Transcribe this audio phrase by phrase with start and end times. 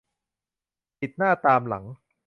[1.01, 1.83] ติดหน้าตามหลัง